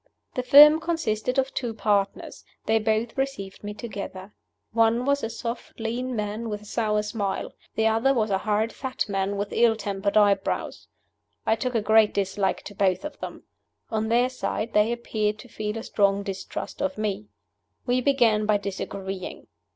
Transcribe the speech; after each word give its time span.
The 0.33 0.41
firm 0.41 0.79
consisted 0.79 1.37
of 1.37 1.53
two 1.53 1.75
partners. 1.75 2.43
They 2.65 2.79
both 2.79 3.15
received 3.19 3.63
me 3.63 3.75
together. 3.75 4.33
One 4.71 5.05
was 5.05 5.21
a 5.23 5.29
soft, 5.29 5.79
lean 5.79 6.15
man, 6.15 6.49
with 6.49 6.63
a 6.63 6.65
sour 6.65 7.03
smile. 7.03 7.53
The 7.75 7.85
other 7.85 8.11
was 8.11 8.31
a 8.31 8.39
hard, 8.39 8.73
fat 8.73 9.07
man, 9.07 9.37
with 9.37 9.53
ill 9.53 9.75
tempered 9.75 10.17
eyebrows. 10.17 10.87
I 11.45 11.55
took 11.55 11.75
a 11.75 11.83
great 11.83 12.15
dislike 12.15 12.63
to 12.63 12.73
both 12.73 13.05
of 13.05 13.19
them. 13.19 13.43
On 13.91 14.07
their 14.07 14.29
side, 14.29 14.73
they 14.73 14.91
appeared 14.91 15.37
to 15.37 15.47
feel 15.47 15.77
a 15.77 15.83
strong 15.83 16.23
distrust 16.23 16.81
of 16.81 16.97
me. 16.97 17.27
We 17.85 18.01
began 18.01 18.47
by 18.47 18.57
disagreeing. 18.57 19.45